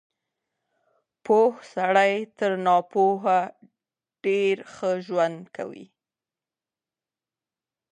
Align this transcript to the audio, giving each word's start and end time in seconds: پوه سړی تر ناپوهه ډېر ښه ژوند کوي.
پوه 1.23 1.51
سړی 1.73 2.13
تر 2.37 2.51
ناپوهه 2.65 3.39
ډېر 4.23 4.55
ښه 4.73 4.89
ژوند 5.05 5.39
کوي. 5.55 5.85